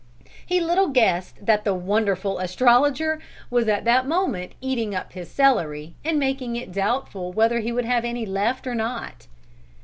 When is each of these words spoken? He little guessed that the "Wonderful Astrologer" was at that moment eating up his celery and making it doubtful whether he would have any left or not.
He 0.43 0.59
little 0.59 0.87
guessed 0.87 1.45
that 1.45 1.63
the 1.63 1.75
"Wonderful 1.75 2.39
Astrologer" 2.39 3.21
was 3.51 3.67
at 3.67 3.85
that 3.85 4.07
moment 4.07 4.53
eating 4.59 4.95
up 4.95 5.13
his 5.13 5.29
celery 5.29 5.93
and 6.03 6.17
making 6.17 6.55
it 6.55 6.71
doubtful 6.71 7.31
whether 7.31 7.59
he 7.59 7.71
would 7.71 7.85
have 7.85 8.03
any 8.03 8.25
left 8.25 8.65
or 8.65 8.73
not. 8.73 9.27